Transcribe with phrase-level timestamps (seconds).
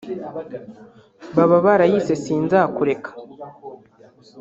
[1.35, 3.09] bababa barayise Sinzakureka